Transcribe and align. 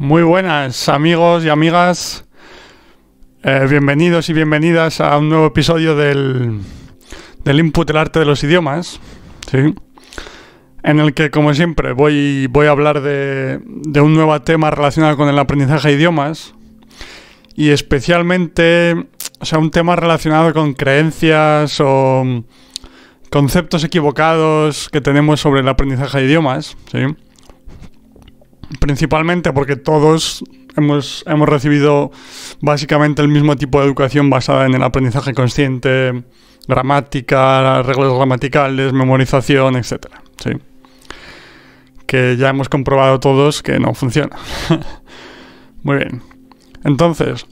Muy 0.00 0.22
buenas 0.22 0.88
amigos 0.88 1.44
y 1.44 1.50
amigas, 1.50 2.24
Eh, 3.42 3.66
bienvenidos 3.68 4.30
y 4.30 4.32
bienvenidas 4.32 4.98
a 5.02 5.18
un 5.18 5.28
nuevo 5.28 5.48
episodio 5.48 5.94
del, 5.94 6.60
del 7.44 7.60
Input 7.60 7.90
el 7.90 7.98
arte 7.98 8.18
de 8.18 8.24
los 8.24 8.42
idiomas, 8.42 8.98
¿sí? 9.50 9.74
en 10.82 11.00
el 11.00 11.12
que 11.12 11.30
como 11.30 11.52
siempre 11.52 11.92
voy, 11.92 12.46
voy 12.46 12.66
a 12.66 12.70
hablar 12.70 13.02
de, 13.02 13.60
de 13.62 14.00
un 14.00 14.14
nuevo 14.14 14.40
tema 14.40 14.70
relacionado 14.70 15.18
con 15.18 15.28
el 15.28 15.38
aprendizaje 15.38 15.88
de 15.88 15.94
idiomas 15.96 16.54
y 17.54 17.68
especialmente 17.68 19.06
o 19.38 19.44
sea, 19.44 19.58
un 19.58 19.70
tema 19.70 19.96
relacionado 19.96 20.54
con 20.54 20.72
creencias 20.72 21.78
o 21.78 22.24
conceptos 23.28 23.84
equivocados 23.84 24.88
que 24.88 25.02
tenemos 25.02 25.40
sobre 25.40 25.60
el 25.60 25.68
aprendizaje 25.68 26.20
de 26.20 26.24
idiomas, 26.24 26.78
¿sí? 26.90 27.00
Principalmente 28.80 29.52
porque 29.52 29.76
todos 29.76 30.42
hemos, 30.76 31.22
hemos 31.26 31.48
recibido 31.48 32.10
básicamente 32.60 33.22
el 33.22 33.28
mismo 33.28 33.56
tipo 33.56 33.78
de 33.78 33.86
educación 33.86 34.30
basada 34.30 34.66
en 34.66 34.74
el 34.74 34.82
aprendizaje 34.82 35.34
consciente, 35.34 36.24
gramática, 36.66 37.82
reglas 37.82 38.12
gramaticales, 38.14 38.92
memorización, 38.92 39.76
etc. 39.76 40.06
¿sí? 40.42 40.50
Que 42.06 42.36
ya 42.36 42.48
hemos 42.48 42.68
comprobado 42.68 43.20
todos 43.20 43.62
que 43.62 43.78
no 43.78 43.94
funciona. 43.94 44.36
Muy 45.82 45.98
bien. 45.98 46.22
Entonces, 46.82 47.46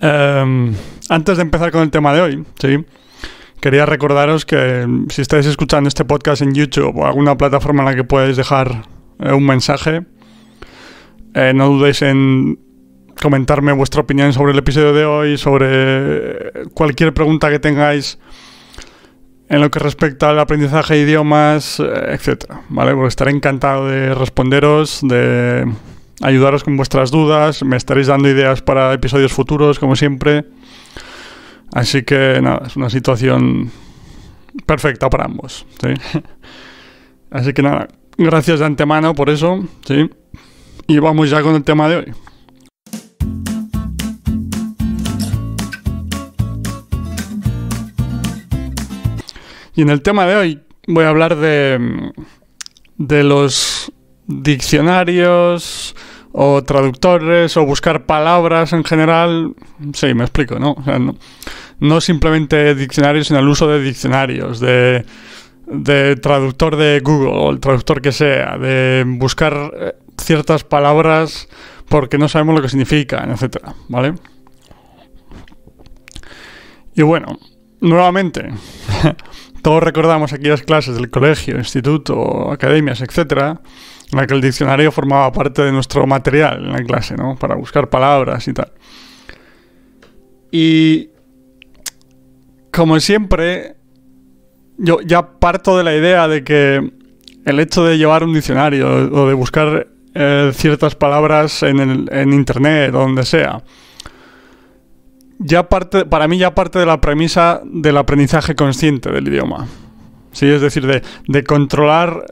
eh, 0.00 0.74
antes 1.08 1.36
de 1.36 1.42
empezar 1.42 1.70
con 1.70 1.82
el 1.82 1.90
tema 1.90 2.12
de 2.12 2.20
hoy, 2.20 2.44
¿sí? 2.60 2.84
quería 3.60 3.86
recordaros 3.86 4.44
que 4.44 4.86
si 5.10 5.22
estáis 5.22 5.46
escuchando 5.46 5.88
este 5.88 6.04
podcast 6.04 6.42
en 6.42 6.54
YouTube 6.54 6.96
o 6.96 7.06
alguna 7.06 7.36
plataforma 7.36 7.82
en 7.82 7.88
la 7.88 7.94
que 7.94 8.04
podéis 8.04 8.36
dejar 8.36 8.84
eh, 9.20 9.32
un 9.32 9.46
mensaje, 9.46 10.04
eh, 11.34 11.52
no 11.54 11.68
dudéis 11.68 12.02
en 12.02 12.58
comentarme 13.20 13.72
vuestra 13.72 14.00
opinión 14.00 14.32
sobre 14.32 14.52
el 14.52 14.58
episodio 14.58 14.92
de 14.92 15.04
hoy, 15.04 15.38
sobre 15.38 16.52
cualquier 16.74 17.12
pregunta 17.12 17.50
que 17.50 17.58
tengáis 17.58 18.18
en 19.48 19.60
lo 19.60 19.70
que 19.70 19.78
respecta 19.78 20.30
al 20.30 20.38
aprendizaje 20.38 20.94
de 20.94 21.00
idiomas, 21.00 21.80
eh, 21.80 21.84
etcétera, 22.10 22.62
¿vale? 22.68 22.92
Porque 22.92 23.08
estaré 23.08 23.30
encantado 23.30 23.88
de 23.88 24.14
responderos, 24.14 25.00
de 25.02 25.66
ayudaros 26.20 26.64
con 26.64 26.76
vuestras 26.76 27.10
dudas, 27.10 27.62
me 27.62 27.76
estaréis 27.76 28.08
dando 28.08 28.28
ideas 28.28 28.62
para 28.62 28.92
episodios 28.92 29.32
futuros, 29.32 29.78
como 29.78 29.96
siempre. 29.96 30.44
Así 31.72 32.02
que 32.02 32.40
nada, 32.42 32.62
es 32.66 32.76
una 32.76 32.90
situación 32.90 33.70
perfecta 34.66 35.08
para 35.08 35.24
ambos, 35.24 35.66
¿sí? 35.80 35.94
Así 37.30 37.52
que 37.52 37.62
nada, 37.62 37.88
gracias 38.18 38.58
de 38.58 38.66
antemano 38.66 39.14
por 39.14 39.30
eso, 39.30 39.64
¿sí? 39.86 40.10
Y 40.86 40.98
vamos 40.98 41.30
ya 41.30 41.40
con 41.42 41.54
el 41.54 41.64
tema 41.64 41.88
de 41.88 41.96
hoy. 41.96 42.12
Y 49.74 49.82
en 49.82 49.90
el 49.90 50.02
tema 50.02 50.26
de 50.26 50.34
hoy 50.36 50.60
voy 50.88 51.04
a 51.04 51.10
hablar 51.10 51.36
de, 51.36 52.12
de 52.96 53.22
los 53.22 53.92
diccionarios 54.26 55.94
o 56.32 56.64
traductores 56.64 57.56
o 57.56 57.64
buscar 57.64 58.04
palabras 58.04 58.72
en 58.72 58.82
general. 58.82 59.54
Sí, 59.92 60.14
me 60.14 60.24
explico, 60.24 60.58
¿no? 60.58 60.72
O 60.72 60.82
sea, 60.82 60.98
no, 60.98 61.14
no 61.78 62.00
simplemente 62.00 62.74
diccionarios, 62.74 63.28
sino 63.28 63.38
el 63.38 63.48
uso 63.48 63.68
de 63.68 63.80
diccionarios, 63.80 64.58
de, 64.58 65.04
de 65.70 66.16
traductor 66.16 66.76
de 66.76 67.00
Google 67.00 67.32
o 67.32 67.50
el 67.50 67.60
traductor 67.60 68.00
que 68.00 68.12
sea, 68.12 68.56
de 68.58 69.04
buscar 69.06 69.72
eh, 69.76 69.92
ciertas 70.20 70.64
palabras 70.64 71.48
porque 71.88 72.18
no 72.18 72.28
sabemos 72.28 72.54
lo 72.54 72.62
que 72.62 72.68
significan, 72.68 73.30
etcétera, 73.30 73.74
¿vale? 73.88 74.14
Y 76.94 77.02
bueno, 77.02 77.38
nuevamente, 77.80 78.48
todos 79.62 79.82
recordamos 79.82 80.32
aquellas 80.32 80.62
clases 80.62 80.96
del 80.96 81.10
colegio, 81.10 81.56
instituto, 81.56 82.50
academias, 82.50 83.00
etcétera, 83.00 83.60
en 84.10 84.18
la 84.18 84.26
que 84.26 84.34
el 84.34 84.40
diccionario 84.40 84.90
formaba 84.90 85.30
parte 85.32 85.62
de 85.62 85.72
nuestro 85.72 86.06
material 86.06 86.64
en 86.64 86.72
la 86.72 86.82
clase, 86.82 87.14
¿no? 87.14 87.36
Para 87.36 87.54
buscar 87.54 87.88
palabras 87.88 88.48
y 88.48 88.52
tal. 88.52 88.72
Y 90.50 91.10
como 92.72 92.98
siempre, 93.00 93.77
yo 94.78 95.00
ya 95.00 95.38
parto 95.38 95.76
de 95.76 95.84
la 95.84 95.94
idea 95.94 96.28
de 96.28 96.44
que 96.44 96.92
el 97.44 97.60
hecho 97.60 97.84
de 97.84 97.98
llevar 97.98 98.24
un 98.24 98.32
diccionario 98.32 98.88
o 98.88 99.28
de 99.28 99.34
buscar 99.34 99.88
eh, 100.14 100.50
ciertas 100.54 100.94
palabras 100.94 101.62
en, 101.62 101.80
el, 101.80 102.08
en 102.12 102.32
internet 102.32 102.94
o 102.94 103.00
donde 103.00 103.24
sea, 103.24 103.62
ya 105.38 105.68
parte, 105.68 106.04
para 106.04 106.26
mí 106.28 106.38
ya 106.38 106.54
parte 106.54 106.78
de 106.78 106.86
la 106.86 107.00
premisa 107.00 107.60
del 107.64 107.96
aprendizaje 107.96 108.54
consciente 108.54 109.10
del 109.10 109.28
idioma. 109.28 109.66
Sí, 110.32 110.46
es 110.46 110.60
decir, 110.60 110.86
de, 110.86 111.02
de 111.26 111.44
controlar 111.44 112.26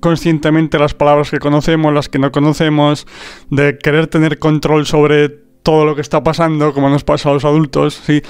conscientemente 0.00 0.78
las 0.78 0.94
palabras 0.94 1.30
que 1.30 1.38
conocemos, 1.38 1.92
las 1.92 2.08
que 2.08 2.18
no 2.18 2.32
conocemos, 2.32 3.06
de 3.50 3.78
querer 3.78 4.06
tener 4.06 4.38
control 4.38 4.86
sobre 4.86 5.28
todo 5.62 5.84
lo 5.84 5.94
que 5.94 6.00
está 6.00 6.22
pasando, 6.22 6.72
como 6.72 6.88
nos 6.88 7.04
pasa 7.04 7.30
a 7.30 7.34
los 7.34 7.44
adultos, 7.44 8.00
¿sí? 8.04 8.22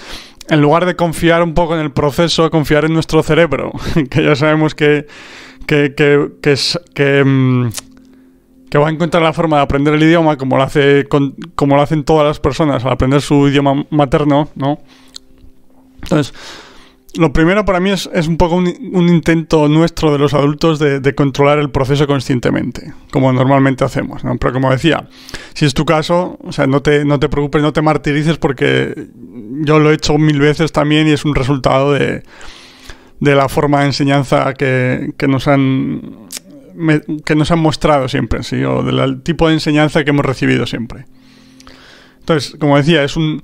En 0.48 0.60
lugar 0.60 0.86
de 0.86 0.96
confiar 0.96 1.42
un 1.42 1.54
poco 1.54 1.74
en 1.74 1.80
el 1.80 1.92
proceso, 1.92 2.50
confiar 2.50 2.84
en 2.84 2.94
nuestro 2.94 3.22
cerebro, 3.22 3.72
que 4.10 4.24
ya 4.24 4.34
sabemos 4.34 4.74
que, 4.74 5.06
que, 5.66 5.94
que, 5.94 7.24
mm, 7.24 7.68
que, 8.70 8.78
va 8.78 8.88
a 8.88 8.90
encontrar 8.90 9.22
la 9.22 9.32
forma 9.32 9.58
de 9.58 9.62
aprender 9.62 9.94
el 9.94 10.02
idioma 10.02 10.36
como 10.36 10.56
lo, 10.56 10.62
hace 10.62 11.06
como 11.54 11.76
lo 11.76 11.82
hacen 11.82 12.04
todas 12.04 12.26
las 12.26 12.40
personas 12.40 12.84
al 12.84 12.92
aprender 12.92 13.20
su 13.20 13.48
idioma 13.48 13.84
materno, 13.90 14.48
¿no? 14.54 14.78
Entonces, 16.02 16.32
lo 17.16 17.32
primero 17.32 17.64
para 17.64 17.80
mí 17.80 17.90
es, 17.90 18.06
un 18.06 18.36
poco 18.36 18.56
un, 18.56 18.66
un, 18.92 19.08
intento 19.08 19.66
nuestro 19.68 20.12
de 20.12 20.18
los 20.18 20.34
adultos 20.34 20.78
de, 20.78 21.14
controlar 21.14 21.58
el 21.58 21.70
proceso 21.70 22.06
conscientemente, 22.06 22.92
como 23.10 23.32
normalmente 23.32 23.84
hacemos. 23.84 24.24
¿no? 24.24 24.36
Pero 24.36 24.52
como 24.52 24.70
decía, 24.70 25.08
si 25.54 25.64
es 25.64 25.74
tu 25.74 25.84
caso, 25.84 26.38
o 26.42 26.52
sea, 26.52 26.66
no 26.66 26.82
te, 26.82 27.04
no 27.04 27.18
te 27.18 27.28
preocupes, 27.28 27.62
no 27.62 27.72
te 27.72 27.82
martirices 27.82 28.36
porque 28.36 29.08
yo 29.60 29.78
lo 29.78 29.90
he 29.90 29.94
hecho 29.94 30.18
mil 30.18 30.38
veces 30.38 30.70
también 30.70 31.08
y 31.08 31.12
es 31.12 31.24
un 31.24 31.34
resultado 31.34 31.92
de, 31.92 32.22
de 33.20 33.34
la 33.34 33.48
forma 33.48 33.80
de 33.80 33.86
enseñanza 33.86 34.52
que, 34.54 35.12
que 35.16 35.28
nos 35.28 35.48
han 35.48 36.28
que 37.24 37.34
nos 37.34 37.50
han 37.50 37.58
mostrado 37.58 38.06
siempre, 38.08 38.44
¿sí? 38.44 38.62
o 38.62 38.84
del 38.84 39.20
tipo 39.22 39.48
de 39.48 39.54
enseñanza 39.54 40.04
que 40.04 40.10
hemos 40.10 40.24
recibido 40.24 40.64
siempre. 40.64 41.06
Entonces, 42.20 42.56
como 42.60 42.76
decía, 42.76 43.02
es 43.02 43.16
un, 43.16 43.42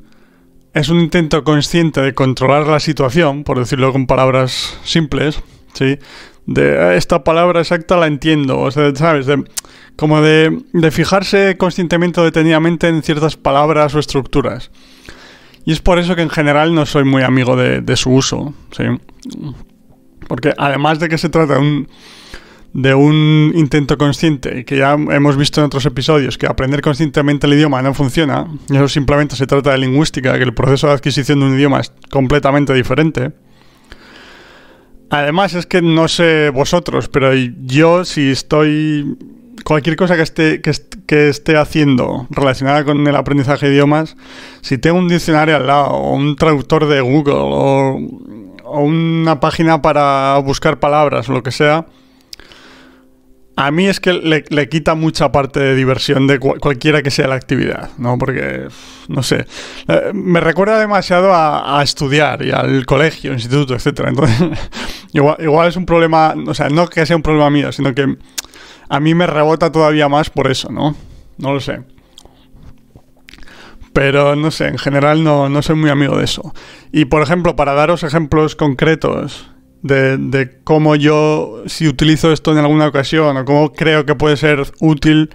es 0.74 0.88
un 0.88 1.00
intento 1.00 1.44
consciente 1.44 2.00
de 2.00 2.14
controlar 2.14 2.66
la 2.66 2.80
situación, 2.80 3.44
por 3.44 3.58
decirlo 3.58 3.92
con 3.92 4.06
palabras 4.06 4.78
simples, 4.82 5.40
¿sí? 5.72 5.98
De 6.46 6.96
esta 6.96 7.24
palabra 7.24 7.60
exacta 7.60 7.96
la 7.96 8.08
entiendo, 8.08 8.60
o 8.60 8.70
sea, 8.70 8.94
¿sabes? 8.94 9.26
De, 9.26 9.44
como 9.96 10.20
de, 10.20 10.62
de 10.72 10.90
fijarse 10.90 11.56
conscientemente 11.56 12.20
o 12.20 12.24
detenidamente 12.24 12.88
en 12.88 13.02
ciertas 13.02 13.36
palabras 13.36 13.94
o 13.94 14.00
estructuras. 14.00 14.70
Y 15.64 15.72
es 15.72 15.80
por 15.80 15.98
eso 15.98 16.16
que 16.16 16.22
en 16.22 16.30
general 16.30 16.74
no 16.74 16.84
soy 16.84 17.04
muy 17.04 17.22
amigo 17.22 17.56
de, 17.56 17.80
de 17.80 17.96
su 17.96 18.10
uso, 18.10 18.52
¿sí? 18.72 18.84
Porque 20.26 20.52
además 20.58 20.98
de 20.98 21.08
que 21.08 21.18
se 21.18 21.28
trata 21.28 21.54
de 21.54 21.60
un, 21.60 21.88
de 22.74 22.92
un 22.92 23.52
intento 23.54 23.96
consciente, 23.96 24.64
que 24.64 24.76
ya 24.76 24.94
hemos 24.94 25.36
visto 25.36 25.60
en 25.60 25.66
otros 25.66 25.86
episodios, 25.86 26.36
que 26.36 26.46
aprender 26.46 26.82
conscientemente 26.82 27.46
el 27.46 27.54
idioma 27.54 27.80
no 27.82 27.94
funciona, 27.94 28.48
y 28.68 28.74
eso 28.74 28.88
simplemente 28.88 29.36
se 29.36 29.46
trata 29.46 29.70
de 29.70 29.78
lingüística, 29.78 30.36
que 30.36 30.42
el 30.42 30.54
proceso 30.54 30.88
de 30.88 30.94
adquisición 30.94 31.38
de 31.38 31.46
un 31.46 31.54
idioma 31.54 31.80
es 31.80 31.92
completamente 32.10 32.74
diferente. 32.74 33.30
Además 35.08 35.54
es 35.54 35.66
que 35.66 35.80
no 35.82 36.08
sé 36.08 36.50
vosotros, 36.50 37.08
pero 37.08 37.32
yo 37.32 38.04
si 38.04 38.30
estoy... 38.30 39.16
Cualquier 39.64 39.94
cosa 39.96 40.16
que 40.16 40.22
esté, 40.22 40.60
que, 40.60 40.72
que 41.06 41.28
esté 41.28 41.56
haciendo 41.56 42.26
relacionada 42.28 42.84
con 42.84 43.06
el 43.06 43.16
aprendizaje 43.16 43.66
de 43.66 43.72
idiomas, 43.72 44.16
si 44.60 44.76
tengo 44.76 44.98
un 44.98 45.08
diccionario 45.08 45.56
al 45.56 45.66
lado, 45.66 45.90
o 45.90 46.14
un 46.16 46.36
traductor 46.36 46.86
de 46.86 47.00
Google, 47.00 47.34
o, 47.36 47.98
o 48.64 48.80
una 48.80 49.38
página 49.40 49.80
para 49.80 50.36
buscar 50.38 50.80
palabras, 50.80 51.28
o 51.28 51.32
lo 51.32 51.42
que 51.42 51.52
sea, 51.52 51.86
a 53.56 53.70
mí 53.70 53.86
es 53.86 54.00
que 54.00 54.12
le, 54.12 54.44
le, 54.48 54.68
quita 54.68 54.94
mucha 54.94 55.30
parte 55.30 55.60
de 55.60 55.74
diversión 55.74 56.26
de 56.26 56.38
cu 56.38 56.54
cualquiera 56.58 57.02
que 57.02 57.10
sea 57.10 57.28
la 57.28 57.36
actividad, 57.36 57.90
¿no? 57.98 58.18
Porque, 58.18 58.66
no 59.08 59.22
sé, 59.22 59.46
eh, 59.86 60.10
me 60.12 60.40
recuerda 60.40 60.78
demasiado 60.78 61.32
a, 61.32 61.78
a, 61.78 61.82
estudiar 61.82 62.44
y 62.44 62.50
al 62.50 62.84
colegio, 62.84 63.32
instituto, 63.32 63.74
etcétera. 63.74 64.08
Entonces, 64.08 64.36
igual, 65.12 65.36
igual, 65.38 65.68
es 65.68 65.76
un 65.76 65.86
problema, 65.86 66.34
o 66.46 66.54
sea, 66.54 66.68
no 66.68 66.88
que 66.88 67.06
sea 67.06 67.16
un 67.16 67.22
problema 67.22 67.48
mío, 67.50 67.70
sino 67.70 67.94
que 67.94 68.16
a 68.88 69.00
mí 69.00 69.14
me 69.14 69.26
rebota 69.26 69.70
todavía 69.70 70.08
más 70.08 70.30
por 70.30 70.50
eso, 70.50 70.70
¿no? 70.72 70.96
No 71.38 71.52
lo 71.52 71.60
sé. 71.60 71.82
Pero 73.92 74.34
no 74.34 74.50
sé, 74.50 74.66
en 74.66 74.78
general 74.78 75.22
no, 75.22 75.48
no 75.48 75.62
soy 75.62 75.76
muy 75.76 75.90
amigo 75.90 76.16
de 76.18 76.24
eso. 76.24 76.52
Y 76.90 77.04
por 77.04 77.22
ejemplo, 77.22 77.54
para 77.54 77.74
daros 77.74 78.02
ejemplos 78.02 78.56
concretos 78.56 79.48
de, 79.84 80.16
de, 80.16 80.58
cómo 80.64 80.96
yo, 80.96 81.62
si 81.66 81.86
utilizo 81.86 82.32
esto 82.32 82.52
en 82.52 82.58
alguna 82.58 82.88
ocasión 82.88 83.36
o 83.36 83.44
cómo 83.44 83.72
creo 83.74 84.06
que 84.06 84.14
puede 84.14 84.38
ser 84.38 84.64
útil, 84.80 85.28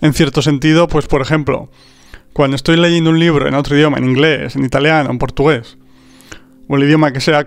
en 0.00 0.14
cierto 0.14 0.40
sentido, 0.40 0.86
pues 0.86 1.06
por 1.06 1.20
ejemplo, 1.20 1.68
cuando 2.32 2.54
estoy 2.54 2.76
leyendo 2.76 3.10
un 3.10 3.18
libro 3.18 3.48
en 3.48 3.54
otro 3.54 3.76
idioma, 3.76 3.98
en 3.98 4.04
inglés, 4.04 4.54
en 4.54 4.64
italiano, 4.64 5.10
en 5.10 5.18
portugués, 5.18 5.78
o 6.68 6.76
el 6.76 6.84
idioma 6.84 7.12
que 7.12 7.20
sea, 7.20 7.44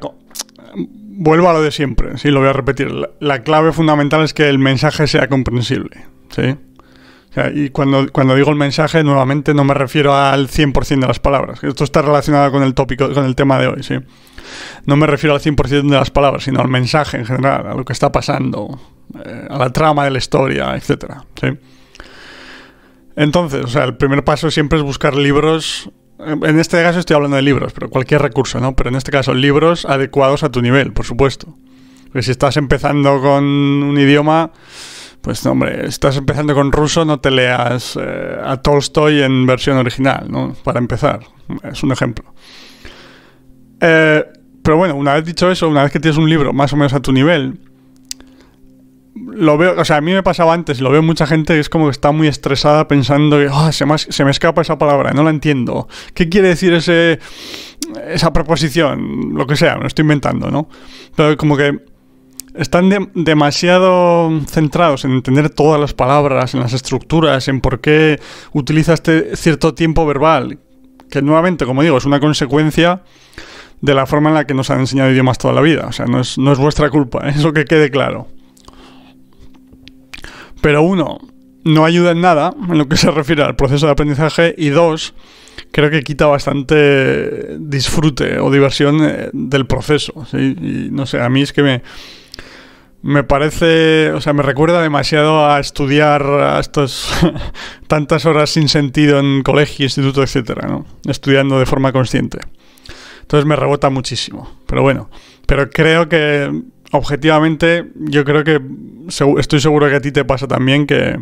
vuelvo 0.76 1.50
a 1.50 1.54
lo 1.54 1.62
de 1.62 1.72
siempre, 1.72 2.18
sí, 2.18 2.32
lo 2.32 2.42
voy 2.42 2.50
a 2.50 2.54
repetir. 2.54 2.92
La, 3.22 3.42
clave 3.44 3.72
fundamental 3.72 4.24
es 4.24 4.34
que 4.34 4.50
el 4.50 4.60
mensaje 4.60 5.08
sea 5.08 5.30
comprensible, 5.30 6.06
¿sí? 6.30 6.56
y 7.56 7.70
cuando, 7.70 8.12
cuando 8.12 8.36
digo 8.36 8.50
el 8.50 8.58
mensaje, 8.58 9.06
nuevamente 9.06 9.54
no 9.54 9.64
me 9.64 9.74
refiero 9.74 10.14
al 10.14 10.50
100% 10.50 11.00
de 11.00 11.08
las 11.08 11.20
palabras. 11.20 11.64
Esto 11.64 11.86
está 11.86 12.02
relacionado 12.02 12.52
con 12.52 12.62
el 12.62 12.74
tópico, 12.74 13.12
con 13.14 13.26
el 13.26 13.36
tema 13.36 13.58
de 13.58 13.68
hoy, 13.68 13.84
¿sí? 13.84 13.96
No 14.86 14.96
me 14.96 15.08
refiero 15.08 15.34
al 15.34 15.42
100% 15.42 15.90
de 15.90 15.98
las 15.98 16.12
palabras, 16.12 16.44
sino 16.44 16.62
al 16.62 16.68
mensaje 16.68 17.18
en 17.18 17.26
general, 17.26 17.68
a 17.68 17.74
lo 17.74 17.86
que 17.86 17.94
está 17.94 18.12
pasando, 18.12 18.80
eh, 19.24 19.48
a 19.50 19.58
la 19.58 19.72
trama 19.72 20.06
de 20.06 20.12
la 20.12 20.18
historia, 20.18 20.76
etcétera, 20.76 21.26
¿sí? 21.40 21.48
Entonces, 23.16 23.64
o 23.64 23.68
sea, 23.68 23.84
el 23.84 23.96
primer 23.96 24.24
paso 24.24 24.50
siempre 24.50 24.80
es 24.80 24.84
buscar 24.84 25.16
libros. 25.16 25.90
En 26.20 26.60
este 26.60 26.82
caso 26.82 27.00
estoy 27.00 27.16
hablando 27.16 27.36
de 27.36 27.44
libros, 27.44 27.74
pero 27.74 27.90
cualquier 27.90 28.22
recurso, 28.22 28.60
¿no? 28.60 28.76
Pero 28.76 28.90
en 28.90 28.96
este 28.96 29.12
caso, 29.12 29.34
libros 29.34 29.86
adecuados 29.86 30.44
a 30.44 30.50
tu 30.50 30.62
nivel, 30.62 30.94
por 30.94 31.06
supuesto. 31.06 31.56
Si 32.20 32.32
estás 32.32 32.58
empezando 32.58 33.22
con 33.22 33.44
un 33.44 33.98
idioma, 33.98 34.52
pues 35.22 35.44
hombre, 35.46 35.88
estás 35.88 36.18
empezando 36.18 36.54
con 36.54 36.72
ruso, 36.72 37.06
no 37.06 37.20
te 37.20 37.32
leas 37.32 37.98
eh, 38.00 38.38
a 38.44 38.58
Tolstoy 38.58 39.22
en 39.22 39.46
versión 39.46 39.78
original, 39.78 40.26
¿no? 40.30 40.54
Para 40.64 40.80
empezar. 40.80 41.22
Es 41.64 41.82
un 41.82 41.92
ejemplo. 41.92 42.34
Eh, 43.80 44.24
pero 44.64 44.78
bueno, 44.78 44.96
una 44.96 45.14
vez 45.14 45.26
dicho 45.26 45.52
eso, 45.52 45.68
una 45.68 45.84
vez 45.84 45.92
que 45.92 46.00
tienes 46.00 46.18
un 46.18 46.30
libro 46.30 46.54
más 46.54 46.74
o 46.74 46.78
menos 46.78 46.94
a 46.94 47.02
tu 47.02 47.12
nivel, 47.12 47.60
lo 49.16 49.58
veo, 49.58 49.80
o 49.80 49.86
sea, 49.86 49.98
a 49.98 50.02
mí 50.02 50.12
me 50.12 50.24
pasaba 50.24 50.54
antes, 50.54 50.82
lo 50.82 50.90
veo 50.90 51.04
mucha 51.04 51.28
gente 51.28 51.54
que 51.54 51.60
es 51.60 51.70
como 51.70 51.86
que 51.86 51.92
está 51.92 52.12
muy 52.12 52.28
estresada 52.28 52.88
pensando 52.88 53.38
que 53.38 53.50
ah, 53.52 53.72
se, 53.72 53.86
me, 53.86 54.32
escapa 54.32 54.62
esa 54.62 54.78
palabra, 54.78 55.12
no 55.12 55.24
la 55.24 55.30
entiendo. 55.30 55.88
¿Qué 56.14 56.30
quiere 56.30 56.50
decir 56.50 56.74
ese 56.74 57.20
esa 58.08 58.34
preposición? 58.34 59.34
Lo 59.34 59.46
que 59.46 59.56
sea, 59.56 59.76
me 59.76 59.82
lo 59.82 59.88
estoy 59.88 60.04
inventando, 60.04 60.50
¿no? 60.50 60.68
Pero 61.16 61.38
como 61.38 61.58
que 61.58 61.80
están 62.56 63.12
demasiado 63.14 64.32
centrados 64.48 65.06
en 65.06 65.12
entender 65.12 65.50
todas 65.50 65.80
las 65.80 65.94
palabras, 65.94 66.54
en 66.54 66.62
las 66.62 66.74
estructuras, 66.74 67.48
en 67.48 67.62
por 67.62 67.82
qué 67.82 68.20
utiliza 68.54 68.94
este 68.94 69.36
cierto 69.36 69.74
tiempo 69.74 70.06
verbal, 70.06 70.60
que 71.10 71.22
nuevamente, 71.22 71.66
como 71.66 71.84
digo, 71.84 71.98
es 71.98 72.06
una 72.06 72.20
consecuencia 72.20 73.04
de 73.84 73.94
la 73.94 74.06
forma 74.06 74.30
en 74.30 74.36
la 74.36 74.48
que 74.48 74.54
nos 74.54 74.70
han 74.70 74.80
enseñado 74.80 75.12
idiomas 75.12 75.38
toda 75.38 75.54
la 75.54 75.60
vida. 75.60 75.88
O 75.88 75.92
sea, 75.92 76.06
no 76.06 76.22
es, 76.22 76.38
no 76.38 76.54
es 76.54 76.58
vuestra 76.58 76.90
culpa, 76.90 77.28
¿eh? 77.28 77.34
eso 77.36 77.52
que 77.52 77.66
quede 77.66 77.92
claro. 77.92 78.30
Pero 80.62 80.84
uno, 80.84 81.20
no 81.66 81.84
ayuda 81.84 82.12
en 82.12 82.22
nada 82.22 82.56
en 82.70 82.78
lo 82.78 82.88
que 82.88 82.96
se 82.96 83.12
refiere 83.12 83.44
al 83.44 83.58
proceso 83.58 83.86
de 83.86 83.92
aprendizaje 83.92 84.56
y 84.58 84.70
dos, 84.70 85.14
creo 85.72 85.90
que 85.90 86.02
quita 86.02 86.28
bastante 86.28 87.58
disfrute 87.60 88.40
o 88.40 88.50
diversión 88.50 89.00
eh, 89.04 89.30
del 89.34 89.66
proceso. 89.66 90.26
Y 90.32 90.88
no 90.90 91.06
sé, 91.06 91.22
a 91.22 91.28
mí 91.28 91.42
es 91.42 91.52
que 91.52 91.62
me, 91.62 91.82
me 93.02 93.26
parece, 93.26 94.12
o 94.12 94.22
sea, 94.22 94.32
me 94.32 94.44
recuerda 94.44 94.82
demasiado 94.82 95.46
a 95.46 95.60
estudiar 95.60 96.22
a 96.22 96.62
tantas 97.88 98.26
horas 98.26 98.50
sin 98.50 98.70
sentido 98.70 99.20
en 99.20 99.44
colegio, 99.44 99.84
instituto, 99.84 100.24
etcétera, 100.24 100.70
¿no? 100.70 100.86
Estudiando 101.06 101.60
de 101.60 101.66
forma 101.66 101.92
consciente. 101.92 102.40
Entonces 103.24 103.46
me 103.46 103.56
rebota 103.56 103.90
muchísimo. 103.90 104.50
Pero 104.68 104.84
bueno, 104.84 105.10
pero 105.48 105.70
creo 105.70 106.08
que 106.08 106.64
objetivamente, 106.92 107.92
yo 107.96 108.24
creo 108.24 108.44
que 108.44 108.62
estoy 109.40 109.60
seguro 109.60 109.90
que 109.90 109.96
a 109.96 110.02
ti 110.02 110.12
te 110.12 110.24
pasa 110.24 110.48
también 110.48 110.86
que, 110.86 111.20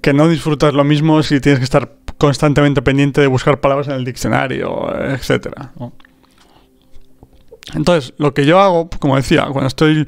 que 0.00 0.12
no 0.14 0.28
disfrutas 0.28 0.72
lo 0.72 0.84
mismo 0.84 1.22
si 1.22 1.40
tienes 1.40 1.58
que 1.58 1.64
estar 1.64 1.92
constantemente 2.16 2.82
pendiente 2.82 3.20
de 3.20 3.26
buscar 3.26 3.60
palabras 3.60 3.88
en 3.88 3.94
el 3.94 4.04
diccionario, 4.04 4.88
etcétera. 5.04 5.72
Entonces, 7.74 8.14
lo 8.18 8.34
que 8.34 8.46
yo 8.46 8.58
hago, 8.58 8.88
como 8.98 9.16
decía, 9.16 9.46
cuando 9.52 9.68
estoy 9.68 10.06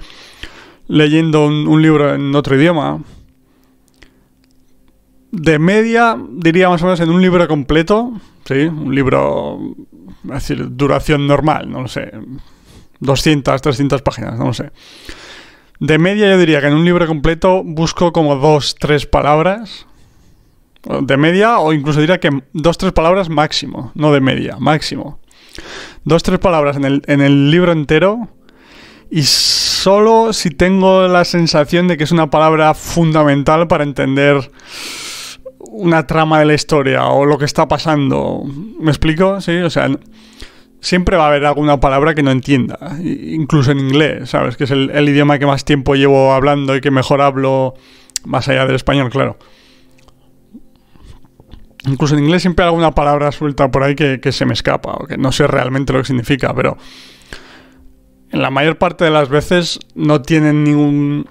leyendo 0.88 1.46
un, 1.46 1.82
libro 1.82 2.14
en 2.14 2.34
otro 2.34 2.56
idioma, 2.56 3.02
de 5.30 5.58
media, 5.58 6.16
diría 6.30 6.68
más 6.68 6.82
o 6.82 6.86
menos 6.86 7.00
en 7.00 7.10
un 7.10 7.22
libro 7.22 7.46
completo, 7.48 8.12
Un 8.52 8.94
libro, 8.94 9.58
es 10.24 10.30
decir, 10.30 10.76
duración 10.76 11.26
normal, 11.26 11.70
no 11.70 11.82
lo 11.82 11.88
sé, 11.88 12.12
200, 13.00 13.60
300 13.60 14.02
páginas, 14.02 14.38
no 14.38 14.46
lo 14.46 14.54
sé. 14.54 14.70
De 15.80 15.98
media 15.98 16.30
yo 16.30 16.38
diría 16.38 16.60
que 16.60 16.68
en 16.68 16.74
un 16.74 16.84
libro 16.84 17.06
completo 17.06 17.62
busco 17.64 18.12
como 18.12 18.36
dos, 18.36 18.76
tres 18.78 19.06
palabras. 19.06 19.86
De 20.84 21.16
media 21.16 21.58
o 21.58 21.72
incluso 21.72 22.00
diría 22.00 22.20
que 22.20 22.30
dos, 22.52 22.78
tres 22.78 22.92
palabras 22.92 23.28
máximo, 23.28 23.90
no 23.94 24.12
de 24.12 24.20
media, 24.20 24.56
máximo. 24.58 25.18
Dos, 26.04 26.22
tres 26.22 26.38
palabras 26.38 26.76
en 26.76 26.84
el, 26.84 27.02
en 27.06 27.20
el 27.20 27.50
libro 27.50 27.72
entero 27.72 28.28
y 29.10 29.24
solo 29.24 30.32
si 30.32 30.50
tengo 30.50 31.06
la 31.06 31.24
sensación 31.24 31.86
de 31.86 31.96
que 31.96 32.04
es 32.04 32.12
una 32.12 32.30
palabra 32.30 32.72
fundamental 32.74 33.68
para 33.68 33.84
entender 33.84 34.50
una 35.70 36.06
trama 36.06 36.40
de 36.40 36.46
la 36.46 36.54
historia 36.54 37.06
o 37.06 37.24
lo 37.24 37.38
que 37.38 37.44
está 37.44 37.68
pasando. 37.68 38.42
¿Me 38.80 38.90
explico? 38.90 39.40
Sí, 39.40 39.56
o 39.58 39.70
sea, 39.70 39.88
siempre 40.82 41.16
va 41.16 41.24
a 41.24 41.28
haber 41.28 41.46
alguna 41.46 41.78
palabra 41.80 42.14
que 42.14 42.22
no 42.22 42.32
entienda, 42.32 42.98
incluso 43.00 43.70
en 43.70 43.78
inglés, 43.78 44.30
¿sabes? 44.30 44.56
Que 44.56 44.64
es 44.64 44.70
el, 44.72 45.08
idioma 45.08 45.38
que 45.38 45.46
más 45.46 45.64
tiempo 45.64 45.94
llevo 45.94 46.32
hablando 46.32 46.76
y 46.76 46.80
que 46.80 46.90
mejor 46.90 47.22
hablo 47.22 47.74
más 48.24 48.48
allá 48.48 48.66
del 48.66 48.74
español, 48.74 49.08
claro. 49.08 49.38
Incluso 51.86 52.16
en 52.16 52.24
inglés 52.24 52.42
siempre 52.42 52.64
hay 52.64 52.68
alguna 52.68 52.92
palabra 52.92 53.32
suelta 53.32 53.70
por 53.70 53.84
ahí 53.84 53.94
que, 53.94 54.32
se 54.32 54.44
me 54.44 54.52
escapa 54.52 54.92
o 54.94 55.06
que 55.06 55.16
no 55.16 55.32
sé 55.32 55.46
realmente 55.46 55.92
lo 55.92 56.00
que 56.00 56.06
significa, 56.06 56.52
pero 56.54 56.76
en 58.30 58.42
la 58.42 58.50
mayor 58.50 58.76
parte 58.76 59.04
de 59.04 59.10
las 59.10 59.28
veces 59.28 59.78
no 59.94 60.22
tienen 60.22 60.64
ningún 60.64 61.26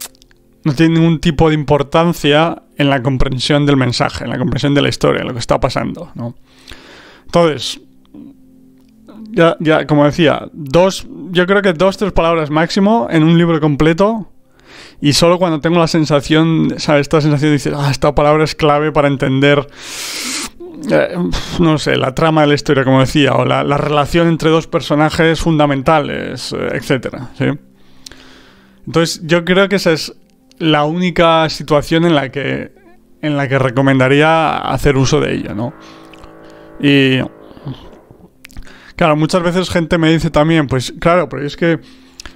no 0.64 0.74
tiene 0.76 1.00
ningún 1.00 1.20
tipo 1.20 1.50
de 1.50 1.56
importancia 1.56 2.62
en 2.82 2.90
la 2.90 3.02
comprensión 3.02 3.66
del 3.66 3.78
mensaje, 3.78 4.24
en 4.24 4.30
la 4.30 4.38
comprensión 4.38 4.74
de 4.74 4.82
la 4.82 4.90
historia, 4.90 5.24
lo 5.24 5.34
que 5.34 5.40
está 5.40 5.60
pasando, 5.60 6.12
¿no? 6.16 6.36
Entonces, 7.26 7.80
ya, 9.32 9.56
ya, 9.60 9.88
como 9.88 10.06
decía, 10.06 10.48
dos, 10.52 11.08
yo 11.32 11.46
creo 11.46 11.62
que 11.62 11.74
dos, 11.74 11.98
tres 11.98 12.12
palabras 12.12 12.50
máximo 12.50 13.08
en 13.10 13.24
un 13.24 13.38
libro 13.38 13.60
completo. 13.62 14.28
Y 15.00 15.14
solo 15.14 15.40
cuando 15.40 15.62
tengo 15.62 15.80
la 15.80 15.88
sensación, 15.88 16.76
¿sabes? 16.78 17.02
Esta 17.02 17.22
sensación 17.22 17.50
de 17.50 17.54
decir, 17.54 17.74
ah, 17.76 17.90
esta 17.90 18.14
palabra 18.14 18.44
es 18.44 18.54
clave 18.54 18.92
para 18.92 19.08
entender, 19.08 19.68
eh, 20.92 21.18
no 21.60 21.78
sé, 21.78 21.96
la 21.96 22.14
trama 22.14 22.42
de 22.42 22.48
la 22.48 22.54
historia, 22.54 22.84
como 22.84 23.00
decía, 23.00 23.34
o 23.34 23.46
la, 23.46 23.64
relación 23.78 24.28
entre 24.28 24.50
dos 24.50 24.68
personajes 24.68 25.40
fundamentales, 25.40 26.54
eh, 26.54 26.70
etcétera, 26.74 27.30
¿sí? 27.38 27.46
Entonces, 28.86 29.22
yo 29.24 29.44
creo 29.44 29.70
que 29.70 29.78
esa 29.78 29.92
es 29.92 30.14
la 30.62 30.86
única 30.86 31.50
situación 31.50 32.06
en 32.06 32.16
la 32.16 32.30
que, 32.30 32.72
en 33.22 33.36
la 33.36 33.48
que 33.48 33.60
recomendaría 33.60 34.58
hacer 34.58 34.96
uso 34.96 35.20
de 35.20 35.34
ella, 35.34 35.54
¿no? 35.54 35.74
Y 36.80 37.20
Claro, 39.02 39.16
muchas 39.16 39.42
veces 39.42 39.68
gente 39.72 39.98
me 39.98 40.12
dice 40.12 40.30
también, 40.30 40.68
pues 40.68 40.94
claro, 41.00 41.28
pero 41.28 41.44
es 41.44 41.58
que 41.58 41.80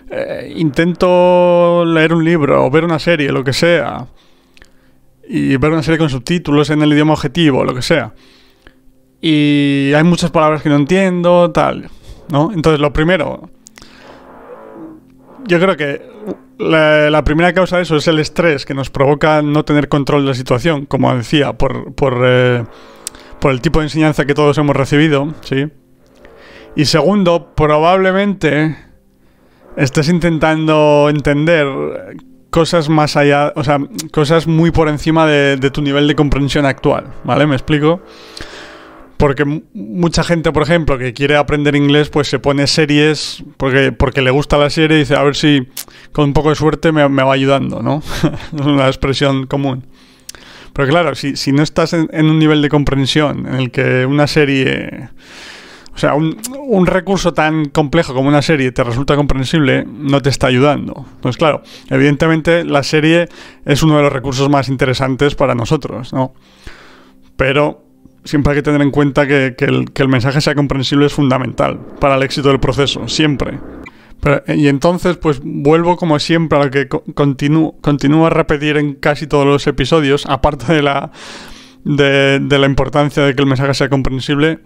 eh, 0.10 0.52
intento 0.58 1.86
leer 1.86 2.12
un 2.12 2.26
libro 2.26 2.66
o 2.66 2.72
ver 2.72 2.84
una 2.84 2.98
serie, 2.98 3.32
lo 3.32 3.44
que 3.44 3.54
sea, 3.54 4.08
y 5.30 5.58
ver 5.58 5.72
una 5.72 5.84
serie 5.84 6.00
con 6.00 6.10
subtítulos 6.10 6.72
en 6.72 6.82
el 6.82 6.92
idioma 6.92 7.14
objetivo, 7.14 7.64
lo 7.64 7.76
que 7.76 7.84
sea. 7.84 8.16
Y 9.22 9.92
hay 9.96 10.04
muchas 10.04 10.32
palabras 10.32 10.64
que 10.64 10.70
no 10.70 10.78
entiendo, 10.78 11.52
tal, 11.52 11.88
¿no? 12.30 12.52
Entonces, 12.52 12.80
lo 12.80 12.92
primero, 12.92 13.48
yo 15.48 15.60
creo 15.60 15.78
que 15.78 16.02
la, 16.58 17.24
primera 17.24 17.54
causa 17.54 17.78
de 17.78 17.84
eso 17.84 17.98
es 17.98 18.08
el 18.08 18.20
estrés 18.20 18.66
que 18.66 18.74
nos 18.74 18.90
provoca 18.90 19.42
no 19.42 19.66
tener 19.66 19.90
control 19.90 20.24
de 20.24 20.30
la 20.30 20.34
situación, 20.36 20.86
como 20.86 21.16
decía, 21.16 21.54
por, 21.54 21.94
por, 21.94 22.22
eh, 22.26 22.64
por 23.40 23.52
el 23.52 23.62
tipo 23.62 23.80
de 23.80 23.86
enseñanza 23.86 24.26
que 24.26 24.34
todos 24.34 24.58
hemos 24.58 24.76
recibido, 24.76 25.34
¿sí? 25.42 25.68
Y 26.76 26.86
segundo, 26.86 27.54
probablemente 27.56 28.76
estés 29.78 30.10
intentando 30.10 31.08
entender 31.10 31.68
cosas 32.50 32.88
más 32.88 33.18
allá, 33.18 33.52
o 33.56 33.64
sea, 33.64 33.80
cosas 34.12 34.48
muy 34.48 34.72
por 34.72 34.88
encima 34.88 35.26
de, 35.26 35.58
tu 35.72 35.82
nivel 35.82 36.08
de 36.08 36.16
comprensión 36.16 36.66
actual, 36.66 37.06
¿vale? 37.24 37.46
¿Me 37.46 37.56
explico? 37.56 38.02
Porque 39.18 39.46
mucha 39.74 40.24
gente, 40.24 40.52
por 40.52 40.64
ejemplo, 40.64 40.98
que 40.98 41.14
quiere 41.14 41.38
aprender 41.38 41.76
inglés, 41.76 42.10
pues 42.10 42.28
se 42.28 42.40
pone 42.40 42.68
series 42.68 43.44
porque, 43.58 43.92
porque 43.94 44.22
le 44.22 44.32
gusta 44.32 44.58
la 44.58 44.70
serie 44.70 44.98
y 44.98 45.00
dice, 45.02 45.16
a 45.16 45.24
ver 45.24 45.36
si 45.36 45.68
con 46.12 46.26
un 46.26 46.34
poco 46.34 46.50
de 46.50 46.56
suerte 46.56 46.92
me, 46.92 47.08
va 47.08 47.34
ayudando, 47.34 47.82
¿no? 47.82 48.04
es 48.54 48.62
una 48.62 48.88
expresión 48.88 49.48
común. 49.48 49.86
Pero 50.74 50.90
claro, 50.90 51.16
si, 51.16 51.38
si 51.38 51.54
no 51.54 51.64
estás 51.64 51.94
en 51.94 52.26
un 52.26 52.38
nivel 52.38 52.62
de 52.62 52.68
comprensión 52.68 53.48
en 53.48 53.56
el 53.56 53.72
que 53.72 54.06
una 54.06 54.28
serie 54.28 55.10
O 55.96 55.98
sea, 55.98 56.14
un, 56.14 56.86
recurso 56.86 57.34
tan 57.34 57.70
complejo 57.70 58.14
como 58.14 58.28
una 58.28 58.42
serie 58.42 58.74
te 58.74 58.84
resulta 58.84 59.16
comprensible, 59.16 59.86
no 59.88 60.22
te 60.22 60.30
está 60.30 60.48
ayudando. 60.48 61.06
Entonces, 61.16 61.38
claro, 61.38 61.64
evidentemente 61.90 62.66
la 62.66 62.84
serie 62.84 63.30
es 63.64 63.82
uno 63.82 63.96
de 63.96 64.04
los 64.04 64.12
recursos 64.12 64.50
más 64.50 64.68
interesantes 64.68 65.36
para 65.36 65.56
nosotros, 65.56 66.12
¿no? 66.12 66.34
Pero 67.38 67.85
siempre 68.26 68.52
hay 68.52 68.58
que 68.58 68.64
tener 68.64 68.82
en 68.82 68.92
cuenta 68.92 69.26
que, 69.26 69.56
el, 69.58 70.08
mensaje 70.08 70.42
sea 70.42 70.56
comprensible 70.56 71.06
es 71.06 71.14
fundamental 71.14 71.80
para 72.00 72.16
el 72.16 72.24
éxito 72.24 72.50
del 72.50 72.60
proceso, 72.60 73.08
siempre. 73.08 73.60
y 74.48 74.68
entonces, 74.68 75.18
pues 75.18 75.40
vuelvo 75.44 75.96
como 75.96 76.20
siempre 76.20 76.60
a 76.60 76.66
lo 76.66 76.72
que 76.72 76.88
continúo, 76.88 78.26
a 78.26 78.30
repetir 78.30 78.78
en 78.78 78.96
casi 78.96 79.28
todos 79.28 79.46
los 79.46 79.66
episodios, 79.68 80.26
aparte 80.28 80.74
de 80.74 80.82
la, 80.82 81.12
de 81.84 82.60
la 82.60 82.66
importancia 82.66 83.24
de 83.24 83.36
que 83.36 83.42
el 83.42 83.48
mensaje 83.48 83.74
sea 83.74 83.90
comprensible, 83.90 84.60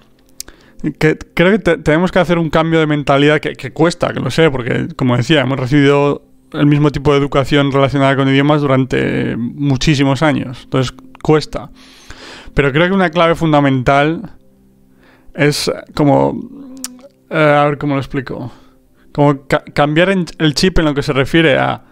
que 0.97 1.17
creo 1.33 1.51
que 1.51 1.77
tenemos 1.77 2.11
que 2.11 2.19
hacer 2.19 2.37
un 2.37 2.49
cambio 2.49 2.79
de 2.79 2.87
mentalidad 2.87 3.39
que, 3.39 3.71
cuesta, 3.71 4.13
que 4.13 4.19
lo 4.19 4.31
sé, 4.31 4.49
porque 4.49 4.87
como 4.95 5.17
decía, 5.17 5.41
hemos 5.41 5.59
recibido 5.59 6.23
el 6.53 6.65
mismo 6.65 6.91
tipo 6.91 7.11
de 7.11 7.19
educación 7.19 7.71
relacionada 7.71 8.15
con 8.15 8.29
idiomas 8.29 8.61
durante 8.61 9.35
muchísimos 9.37 10.23
años. 10.23 10.61
Entonces 10.63 10.93
cuesta. 11.21 11.69
Pero 12.53 12.71
creo 12.71 12.87
que 12.87 12.93
una 12.93 13.09
clave 13.09 13.35
fundamental 13.35 14.37
es 15.33 15.71
como... 15.93 16.67
Eh, 17.29 17.37
a 17.37 17.65
ver 17.65 17.77
cómo 17.77 17.95
lo 17.95 17.99
explico. 17.99 18.51
Como 19.11 19.45
cambiar 19.73 20.09
el 20.09 20.53
chip 20.53 20.79
en 20.79 20.85
lo 20.85 20.93
que 20.93 21.03
se 21.03 21.13
refiere 21.13 21.57
a 21.57 21.83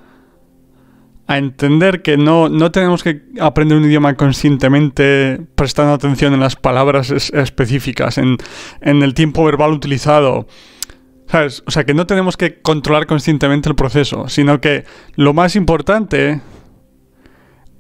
a 1.28 1.38
entender 1.38 2.02
que 2.02 2.18
no, 2.18 2.48
no 2.48 2.72
tenemos 2.72 3.04
que 3.04 3.22
aprender 3.40 3.78
un 3.78 3.86
idioma 3.86 4.16
conscientemente 4.16 5.42
prestando 5.56 5.94
atención 5.94 6.34
en 6.34 6.40
las 6.40 6.56
palabras 6.56 7.12
específicas, 7.12 8.18
en, 8.18 8.38
en, 8.80 9.04
el 9.04 9.14
tiempo 9.14 9.44
verbal 9.44 9.74
utilizado. 9.74 10.48
¿Sabes? 11.28 11.64
O 11.68 11.72
sea, 11.72 11.84
que 11.84 11.94
no 11.94 12.08
tenemos 12.08 12.38
que 12.38 12.62
controlar 12.62 13.06
conscientemente 13.06 13.68
el 13.68 13.76
proceso, 13.76 14.30
sino 14.30 14.62
que 14.62 14.86
lo 15.16 15.34
más 15.34 15.58
importante 15.58 16.40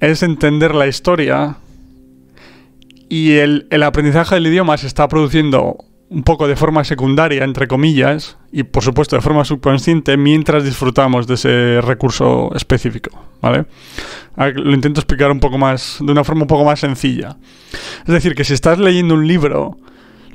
es 0.01 0.21
entender 0.21 0.75
la 0.75 0.87
historia 0.87 1.55
y 3.09 3.37
el, 3.37 3.67
el 3.69 3.83
aprendizaje 3.83 4.35
del 4.35 4.47
idioma 4.47 4.77
se 4.77 4.87
está 4.87 5.07
produciendo 5.07 5.77
un 6.09 6.23
poco 6.23 6.47
de 6.47 6.55
forma 6.55 6.83
secundaria, 6.83 7.43
entre 7.43 7.67
comillas, 7.67 8.37
y 8.51 8.63
por 8.63 8.83
supuesto 8.83 9.15
de 9.15 9.21
forma 9.21 9.43
subconsciente, 9.43 10.15
mientras 10.15 10.63
disfrutamos 10.63 11.27
de 11.27 11.33
ese 11.33 11.81
recurso 11.81 12.53
específico, 12.55 13.09
¿vale? 13.41 13.65
Lo 14.37 14.73
intento 14.73 15.01
explicar 15.01 15.31
un 15.31 15.39
poco 15.39 15.57
más, 15.57 15.97
de 15.99 16.11
una 16.11 16.23
forma 16.23 16.43
un 16.43 16.47
poco 16.47 16.63
más 16.63 16.79
sencilla. 16.79 17.37
Es 18.05 18.13
decir, 18.13 18.35
que 18.35 18.45
si 18.45 18.53
estás 18.53 18.79
leyendo 18.79 19.15
un 19.15 19.27
libro, 19.27 19.77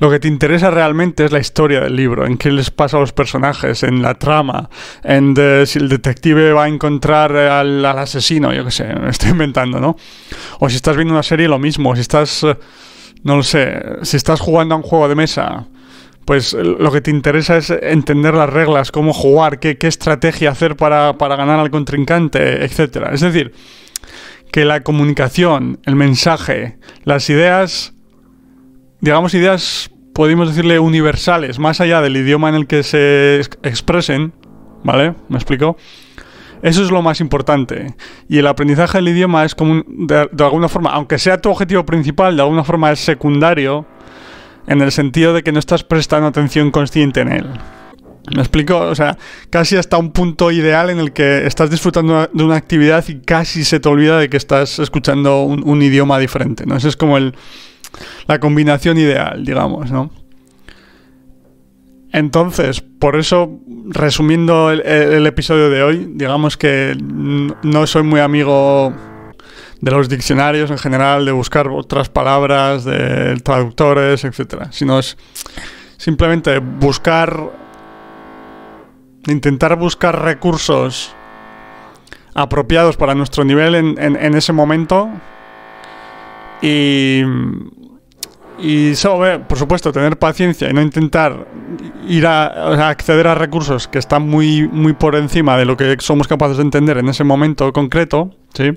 lo 0.03 0.11
que 0.11 0.19
te 0.19 0.27
interesa 0.27 0.69
realmente 0.69 1.25
es 1.25 1.31
la 1.31 1.39
historia 1.39 1.81
del 1.81 1.95
libro, 1.95 2.27
en 2.27 2.37
qué 2.37 2.51
les 2.51 2.73
pasa 2.73 2.97
a 2.97 3.01
los 3.01 3.13
personajes, 3.13 3.85
en 3.85 4.03
la 4.03 4.15
trama, 4.15 4.69
en 5.05 5.37
si 5.65 5.79
el 5.79 5.89
detective 5.89 6.53
va 6.53 6.65
a 6.65 6.69
encontrar 6.69 7.37
al, 7.37 7.87
asesino, 7.87 8.53
yo 8.53 8.65
qué 8.65 8.73
sé, 8.73 8.93
me 8.97 9.11
estoy 9.11 9.31
inventando, 9.31 9.79
¿no? 9.79 9.95
O 10.59 10.69
si 10.69 10.75
estás 10.75 10.97
viendo 10.97 11.15
una 11.15 11.23
serie, 11.23 11.47
lo 11.47 11.61
mismo, 11.61 11.95
si 11.95 12.01
estás 12.01 12.45
no 13.23 13.37
lo 13.37 13.45
sé, 13.45 13.81
si 14.03 14.17
estás 14.17 14.41
jugando 14.41 14.75
a 14.75 14.79
un 14.79 14.83
juego 14.83 15.07
de 15.07 15.15
mesa, 15.15 15.69
pues 16.25 16.53
lo 16.53 16.91
que 16.91 17.01
te 17.01 17.13
interesa 17.13 17.57
es 17.57 17.71
entender 17.71 18.35
las 18.35 18.51
reglas, 18.51 18.91
cómo 18.91 19.13
jugar, 19.13 19.61
qué, 19.61 19.77
estrategia 19.83 20.51
hacer 20.51 20.75
para, 20.75 21.13
ganar 21.13 21.61
al 21.61 21.71
contrincante, 21.71 22.65
etc. 22.65 23.11
Es 23.13 23.21
decir, 23.21 23.53
que 24.51 24.65
la 24.65 24.83
comunicación, 24.83 25.79
el 25.85 25.95
mensaje, 25.95 26.81
las 27.05 27.31
ideas, 27.31 27.95
digamos 29.01 29.35
ideas, 29.35 29.92
podemos 30.13 30.49
decirle 30.49 30.79
universales, 30.79 31.59
más 31.59 31.81
allá 31.81 32.01
del 32.01 32.17
idioma 32.17 32.49
en 32.49 32.55
el 32.55 32.67
que 32.67 32.83
se 32.83 33.41
expresen, 33.63 34.33
¿vale? 34.85 35.15
¿Me 35.29 35.37
explico? 35.37 35.77
Eso 36.63 36.83
es 36.85 36.91
lo 36.91 37.03
más 37.03 37.21
importante. 37.21 37.95
Y 38.29 38.39
el 38.39 38.47
aprendizaje 38.47 38.99
del 38.99 39.09
idioma 39.09 39.45
es 39.45 39.55
como, 39.55 39.83
de, 39.87 40.29
alguna 40.39 40.69
forma, 40.69 40.91
aunque 40.91 41.19
sea 41.19 41.39
tu 41.39 41.51
objetivo 41.51 41.85
principal, 41.85 42.37
de 42.37 42.43
alguna 42.43 42.63
forma 42.63 42.93
es 42.93 43.01
secundario, 43.01 43.87
en 44.69 44.81
el 44.81 44.93
sentido 44.93 45.35
de 45.35 45.43
que 45.43 45.51
no 45.51 45.59
estás 45.59 45.83
prestando 45.83 46.29
atención 46.29 46.71
consciente 46.71 47.21
en 47.21 47.33
él. 47.33 47.47
¿Me 48.33 48.41
explico? 48.41 48.79
O 48.79 48.95
sea, 48.95 49.19
casi 49.51 49.77
hasta 49.77 49.97
un 49.97 50.13
punto 50.13 50.53
ideal 50.53 50.91
en 50.91 51.01
el 51.01 51.13
que 51.13 51.45
estás 51.45 51.69
disfrutando 51.71 52.31
de 52.33 52.45
una 52.45 52.55
actividad 52.55 53.05
y 53.09 53.19
casi 53.21 53.65
se 53.65 53.81
te 53.81 53.89
olvida 53.89 54.19
de 54.21 54.31
que 54.31 54.37
estás 54.37 54.79
escuchando 54.79 55.43
un, 55.43 55.69
un 55.69 55.83
idioma 55.83 56.21
diferente, 56.21 56.65
¿no? 56.65 56.77
Esa 56.77 56.87
es 56.87 56.97
como 56.97 57.17
el, 57.17 57.35
la 58.27 58.39
combinación 58.41 58.99
ideal, 58.99 59.45
digamos, 59.45 59.91
¿no? 59.91 60.11
Entonces, 62.13 62.83
por 62.83 63.17
eso, 63.17 63.59
resumiendo 63.87 64.71
el, 64.71 65.27
episodio 65.27 65.71
de 65.71 65.83
hoy, 65.83 66.13
digamos 66.15 66.59
que 66.59 66.95
no 67.01 67.87
soy 67.87 68.03
muy 68.03 68.21
amigo 68.21 68.93
de 69.81 69.91
los 69.91 70.11
diccionarios 70.11 70.71
en 70.71 70.79
general, 70.79 71.25
de 71.25 71.33
buscar 71.33 71.69
otras 71.69 72.11
palabras, 72.11 72.85
de 72.85 73.41
traductores, 73.43 74.25
etcétera, 74.25 74.71
sino 74.73 74.99
es 74.99 75.17
simplemente 75.97 76.59
buscar, 76.59 77.51
intentar 79.27 79.77
buscar 79.77 80.23
recursos 80.23 81.17
apropiados 82.35 82.99
para 82.99 83.15
nuestro 83.15 83.43
nivel 83.43 83.75
en, 83.75 83.99
en 83.99 84.35
ese 84.35 84.53
momento 84.53 85.09
y 86.61 87.23
y 88.63 88.95
solo, 88.95 89.43
por 89.49 89.59
supuesto, 89.59 89.93
tener 89.93 90.19
paciencia 90.19 90.71
y 90.71 90.73
no 90.73 90.81
intentar 90.81 91.49
ir 92.07 92.27
a, 92.27 92.89
acceder 92.89 93.27
a 93.27 93.35
recursos 93.35 93.89
que 93.89 93.99
están 93.99 94.29
muy, 94.29 94.69
muy 94.69 94.93
por 94.93 95.17
encima 95.17 95.57
de 95.57 95.65
lo 95.65 95.77
que 95.77 95.97
somos 95.99 96.29
capaces 96.29 96.59
de 96.59 96.63
entender 96.63 96.99
en 96.99 97.09
ese 97.09 97.25
momento 97.25 97.73
concreto, 97.73 98.31
¿sí? 98.55 98.71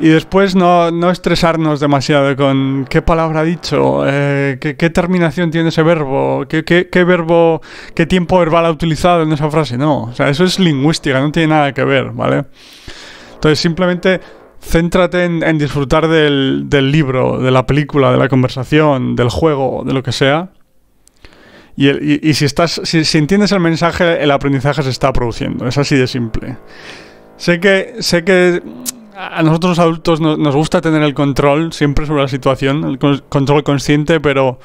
Y 0.00 0.08
después 0.08 0.56
no, 0.56 0.90
no 0.90 1.10
estresarnos 1.10 1.78
demasiado 1.78 2.34
con 2.34 2.86
qué 2.90 3.02
palabra 3.02 3.40
ha 3.40 3.44
dicho, 3.44 4.02
eh, 4.04 4.58
qué, 4.60 4.90
terminación 4.90 5.52
tiene 5.52 5.68
ese 5.68 5.84
verbo, 5.84 6.44
qué, 6.48 6.64
qué, 6.64 7.04
verbo, 7.04 7.60
qué 7.94 8.06
tiempo 8.06 8.40
verbal 8.40 8.66
ha 8.66 8.70
utilizado 8.70 9.22
en 9.22 9.32
esa 9.32 9.48
frase. 9.48 9.78
No, 9.78 10.04
o 10.04 10.12
sea, 10.12 10.28
eso 10.28 10.42
es 10.42 10.58
lingüística, 10.58 11.20
no 11.20 11.30
tiene 11.30 11.48
nada 11.48 11.72
que 11.72 11.84
ver, 11.84 12.10
¿vale? 12.10 12.46
Entonces 13.34 13.60
simplemente 13.60 14.20
céntrate 14.62 15.24
en, 15.24 15.58
disfrutar 15.58 16.08
del, 16.08 16.68
libro, 16.70 17.38
de 17.38 17.50
la 17.50 17.66
película, 17.66 18.12
de 18.12 18.18
la 18.18 18.28
conversación, 18.28 19.16
del 19.16 19.28
juego, 19.28 19.82
de 19.84 19.92
lo 19.92 20.02
que 20.02 20.12
sea. 20.12 20.50
Y, 21.76 22.34
si, 22.34 22.44
estás, 22.44 22.80
si, 22.84 23.18
entiendes 23.18 23.50
el 23.52 23.60
mensaje, 23.60 24.22
el 24.22 24.30
aprendizaje 24.30 24.82
se 24.82 24.90
está 24.90 25.12
produciendo. 25.12 25.66
Es 25.66 25.78
así 25.78 25.96
de 25.96 26.06
simple. 26.06 26.58
Sé 27.36 27.60
que, 27.60 27.96
sé 28.00 28.24
que 28.24 28.62
a 29.16 29.42
nosotros 29.42 29.70
los 29.70 29.78
adultos 29.78 30.20
nos 30.20 30.54
gusta 30.54 30.80
tener 30.80 31.02
el 31.02 31.14
control 31.14 31.72
siempre 31.72 32.06
sobre 32.06 32.22
la 32.22 32.28
situación, 32.28 32.84
el 32.84 32.98
control 32.98 33.64
consciente, 33.64 34.20
pero 34.20 34.58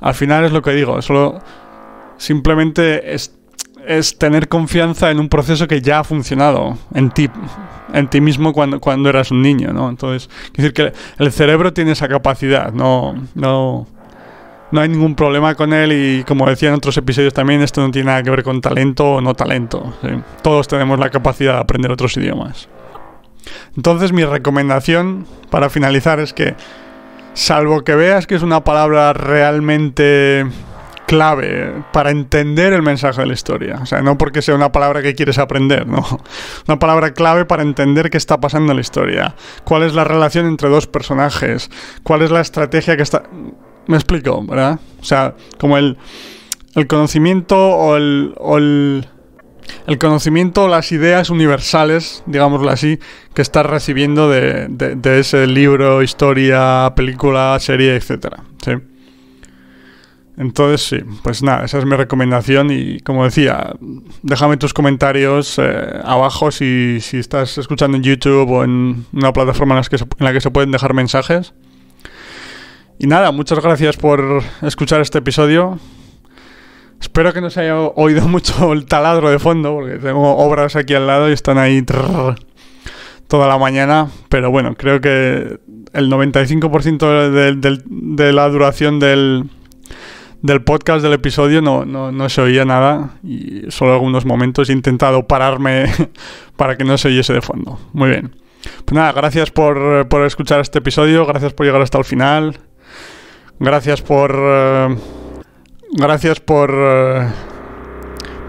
al 0.00 0.14
final 0.14 0.44
es 0.44 0.52
lo 0.52 0.62
que 0.62 0.72
digo. 0.72 1.02
Solo 1.02 1.40
simplemente 2.16 3.14
es 3.14 3.37
es 3.88 4.18
tener 4.18 4.48
confianza 4.48 5.10
en 5.10 5.18
un 5.18 5.30
proceso 5.30 5.66
que 5.66 5.80
ya 5.80 6.00
ha 6.00 6.04
funcionado 6.04 6.76
en 6.92 7.10
ti, 7.10 7.30
en 7.94 8.06
ti 8.08 8.20
mismo 8.20 8.52
cuando, 8.52 8.80
cuando 8.80 9.08
eras 9.08 9.30
un 9.30 9.40
niño, 9.40 9.72
¿no? 9.72 9.88
Entonces, 9.88 10.28
decir 10.54 10.74
que 10.74 10.92
el 11.18 11.32
cerebro 11.32 11.72
tiene 11.72 11.92
esa 11.92 12.06
capacidad, 12.06 12.70
no, 12.70 13.14
no, 13.34 13.86
no 14.70 14.80
hay 14.82 14.90
ningún 14.90 15.14
problema 15.14 15.54
con 15.54 15.72
él 15.72 15.92
y 15.92 16.24
como 16.24 16.46
decía 16.46 16.68
en 16.68 16.74
otros 16.74 16.98
episodios 16.98 17.32
también, 17.32 17.62
esto 17.62 17.80
no 17.80 17.90
tiene 17.90 18.08
nada 18.08 18.22
que 18.22 18.28
ver 18.28 18.42
con 18.42 18.60
talento 18.60 19.14
o 19.14 19.20
no 19.22 19.32
talento. 19.32 19.94
Todos 20.42 20.68
tenemos 20.68 20.98
la 20.98 21.08
capacidad 21.08 21.54
de 21.54 21.60
aprender 21.60 21.90
otros 21.90 22.14
idiomas. 22.18 22.68
Entonces 23.74 24.12
mi 24.12 24.22
recomendación 24.26 25.26
para 25.48 25.70
finalizar 25.70 26.20
es 26.20 26.34
que, 26.34 26.56
salvo 27.32 27.84
que 27.84 27.94
veas 27.94 28.26
que 28.26 28.34
es 28.34 28.42
una 28.42 28.64
palabra 28.64 29.14
realmente 29.14 30.44
clave 31.08 31.72
para 31.90 32.10
entender 32.10 32.74
el 32.74 32.82
mensaje 32.82 33.22
de 33.22 33.26
la 33.26 33.32
historia. 33.32 33.78
O 33.82 33.86
sea, 33.86 34.02
no 34.02 34.18
porque 34.18 34.42
sea 34.42 34.54
una 34.54 34.70
palabra 34.70 35.00
que 35.00 35.14
quieres 35.14 35.38
aprender, 35.38 35.86
no. 35.86 36.04
Una 36.68 36.78
palabra 36.78 37.14
clave 37.14 37.46
para 37.46 37.62
entender 37.62 38.10
qué 38.10 38.18
está 38.18 38.40
pasando 38.40 38.72
en 38.72 38.76
la 38.76 38.82
historia. 38.82 39.34
¿Cuál 39.64 39.84
es 39.84 39.94
la 39.94 40.04
relación 40.04 40.44
entre 40.44 40.68
dos 40.68 40.86
personajes? 40.86 41.70
¿Cuál 42.02 42.22
es 42.22 42.30
la 42.30 42.42
estrategia 42.42 42.96
que 42.96 43.02
está... 43.02 43.22
Me 43.86 43.96
explico, 43.96 44.44
¿verdad? 44.44 44.80
O 45.00 45.04
sea, 45.04 45.34
como 45.58 45.78
el, 45.78 45.96
el 46.74 46.86
conocimiento 46.86 47.56
o 47.56 47.96
el, 47.96 48.34
o 48.36 48.58
el, 48.58 49.06
conocimiento, 49.98 50.68
las 50.68 50.92
ideas 50.92 51.30
universales, 51.30 52.22
digámoslo 52.26 52.68
así, 52.68 52.98
que 53.32 53.40
estás 53.40 53.64
recibiendo 53.64 54.28
de, 54.28 54.66
de, 54.68 54.94
de 54.94 55.20
ese 55.20 55.46
libro, 55.46 56.02
historia, 56.02 56.92
película, 56.94 57.56
serie, 57.60 57.96
etcétera. 57.96 58.44
¿sí? 58.62 58.72
Entonces, 60.38 60.86
sí, 60.86 61.04
pues 61.24 61.42
nada, 61.42 61.64
esa 61.64 61.78
es 61.78 61.84
mi 61.84 61.96
recomendación 61.96 62.70
y 62.70 63.00
como 63.00 63.24
decía, 63.24 63.74
déjame 64.22 64.56
tus 64.56 64.72
comentarios 64.72 65.58
eh, 65.58 66.00
abajo 66.04 66.52
si, 66.52 67.00
si, 67.00 67.18
estás 67.18 67.58
escuchando 67.58 67.96
en 67.96 68.04
YouTube 68.04 68.48
o 68.48 68.62
en 68.62 69.04
una 69.12 69.32
plataforma 69.32 69.76
en, 69.76 69.82
que 69.82 69.96
en 69.96 70.24
la 70.24 70.32
que 70.32 70.40
se 70.40 70.52
pueden 70.52 70.70
dejar 70.70 70.94
mensajes. 70.94 71.54
Y 73.00 73.08
nada, 73.08 73.32
muchas 73.32 73.60
gracias 73.60 73.96
por 73.96 74.44
escuchar 74.62 75.00
este 75.00 75.18
episodio. 75.18 75.80
Espero 77.00 77.32
que 77.32 77.40
no 77.40 77.50
se 77.50 77.62
haya 77.62 77.76
oído 77.76 78.22
mucho 78.28 78.72
el 78.72 78.86
taladro 78.86 79.30
de 79.30 79.40
fondo, 79.40 79.74
porque 79.74 79.96
tengo 79.98 80.36
obras 80.36 80.76
aquí 80.76 80.94
al 80.94 81.08
lado 81.08 81.28
y 81.28 81.32
están 81.32 81.58
ahí 81.58 81.82
toda 81.82 83.48
la 83.48 83.58
mañana. 83.58 84.08
Pero 84.28 84.52
bueno, 84.52 84.76
creo 84.76 85.00
que 85.00 85.58
el 85.92 86.12
95% 86.12 87.30
de, 87.30 87.80
de, 87.84 88.32
la 88.32 88.48
duración 88.48 89.00
del, 89.00 89.50
del 90.42 90.62
podcast 90.62 91.02
del 91.02 91.14
episodio 91.14 91.60
no, 91.60 91.84
no, 91.84 92.12
no, 92.12 92.28
se 92.28 92.40
oía 92.40 92.64
nada 92.64 93.18
y 93.24 93.62
solo 93.70 93.94
algunos 93.94 94.24
momentos 94.24 94.70
he 94.70 94.72
intentado 94.72 95.26
pararme 95.26 95.86
para 96.56 96.76
que 96.76 96.84
no 96.84 96.96
se 96.98 97.08
oyese 97.08 97.32
de 97.32 97.42
fondo. 97.42 97.78
Muy 97.92 98.10
bien. 98.10 98.36
Pues 98.84 98.94
nada, 98.94 99.12
gracias 99.12 99.50
por, 99.50 100.08
por 100.08 100.24
escuchar 100.24 100.60
este 100.60 100.78
episodio, 100.78 101.26
gracias 101.26 101.52
por 101.52 101.66
llegar 101.66 101.80
hasta 101.80 101.98
el 101.98 102.04
final, 102.04 102.58
gracias 103.58 104.02
por... 104.02 104.34
Uh, 104.34 104.96
gracias 105.92 106.40
por... 106.40 106.70
Uh, 106.70 107.48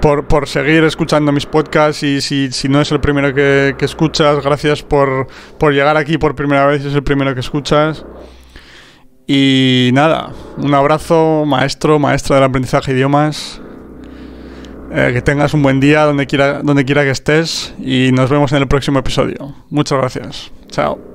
por, 0.02 0.28
por, 0.30 0.48
seguir 0.48 0.86
escuchando 0.86 1.34
mis 1.34 1.46
podcasts 1.46 2.04
y 2.04 2.22
si, 2.22 2.54
si 2.54 2.70
no 2.70 2.80
es 2.80 2.90
el 2.90 3.02
primero 3.02 3.34
que, 3.34 3.76
que 3.78 3.84
escuchas, 3.84 4.42
gracias 4.42 4.82
por, 4.82 5.28
por, 5.58 5.74
llegar 5.74 5.98
aquí 5.98 6.18
por 6.18 6.36
primera 6.36 6.66
vez, 6.68 6.86
es 6.86 6.94
el 6.94 7.04
primero 7.04 7.34
que 7.34 7.42
escuchas. 7.42 8.06
Y 9.32 9.92
nada, 9.94 10.32
un 10.58 10.74
abrazo, 10.74 11.44
maestro, 11.46 12.00
maestra 12.00 12.38
del 12.38 12.46
aprendizaje 12.46 12.94
de 12.94 12.98
idiomas. 12.98 13.62
Eh, 14.92 15.12
que 15.14 15.22
tengas 15.22 15.54
un 15.54 15.62
buen 15.62 15.80
día 15.80 16.04
donde 16.06 16.26
quiera, 16.26 16.64
donde 16.64 16.84
quiera 16.84 17.04
que 17.04 17.12
estés 17.12 17.76
y 17.78 18.10
nos 18.12 18.32
vemos 18.32 18.52
en 18.54 18.58
el 18.58 18.68
próximo 18.68 18.98
episodio. 18.98 19.54
Muchas 19.70 20.00
gracias. 20.00 20.52
Chao. 20.72 21.09